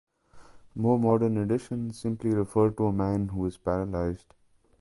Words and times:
More 0.73 0.97
modern 0.97 1.37
editions 1.37 1.99
simply 1.99 2.31
refer 2.31 2.71
to 2.71 2.87
a 2.87 2.91
man 2.91 3.27
who 3.27 3.45
is 3.45 3.55
paralyzed. 3.59 4.33